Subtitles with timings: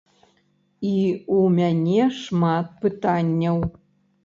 [0.91, 0.93] І
[1.35, 3.57] у мяне шмат пытанняў.